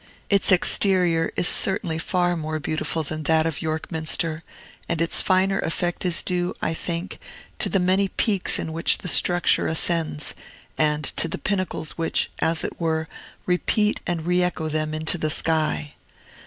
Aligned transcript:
Its 0.31 0.51
exterior 0.51 1.31
is 1.35 1.47
certainly 1.47 1.99
far 1.99 2.35
more 2.35 2.59
beautiful 2.59 3.03
than 3.03 3.21
that 3.21 3.45
of 3.45 3.61
York 3.61 3.91
Minster; 3.91 4.41
and 4.89 4.99
its 4.99 5.21
finer 5.21 5.59
effect 5.59 6.03
is 6.07 6.23
due, 6.23 6.55
I 6.59 6.73
think, 6.73 7.19
to 7.59 7.69
the 7.69 7.77
many 7.77 8.07
peaks 8.07 8.57
in 8.57 8.73
which 8.73 8.97
the 8.97 9.07
structure 9.07 9.67
ascends, 9.67 10.33
and 10.75 11.03
to 11.17 11.27
the 11.27 11.37
pinnacles 11.37 11.99
which, 11.99 12.31
as 12.39 12.63
it 12.63 12.79
were, 12.81 13.07
repeat 13.45 13.99
and 14.07 14.25
re 14.25 14.41
echo 14.41 14.69
them 14.69 14.95
into 14.95 15.19
the 15.19 15.29
sky. 15.29 15.93